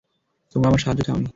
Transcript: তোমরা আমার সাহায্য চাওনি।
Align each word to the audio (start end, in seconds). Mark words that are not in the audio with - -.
তোমরা 0.55 0.67
আমার 0.67 0.79
সাহায্য 0.79 1.01
চাওনি। 1.03 1.29